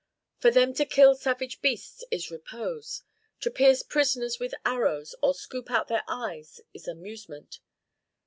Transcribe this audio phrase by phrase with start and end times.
[0.39, 3.03] For them to kill savage beasts is repose;
[3.41, 7.59] to pierce prisoners with arrows or scoop out their eyes is amusement.